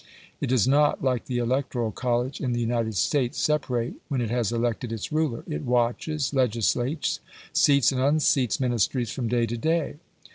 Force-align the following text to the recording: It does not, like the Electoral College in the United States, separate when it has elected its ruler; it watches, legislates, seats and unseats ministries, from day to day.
It 0.39 0.47
does 0.47 0.67
not, 0.67 1.03
like 1.03 1.25
the 1.25 1.37
Electoral 1.37 1.91
College 1.91 2.41
in 2.41 2.53
the 2.53 2.59
United 2.59 2.95
States, 2.95 3.37
separate 3.37 3.93
when 4.07 4.19
it 4.19 4.31
has 4.31 4.51
elected 4.51 4.91
its 4.91 5.11
ruler; 5.11 5.43
it 5.47 5.61
watches, 5.61 6.33
legislates, 6.33 7.19
seats 7.53 7.91
and 7.91 8.01
unseats 8.01 8.59
ministries, 8.59 9.11
from 9.11 9.27
day 9.27 9.45
to 9.45 9.57
day. 9.59 9.97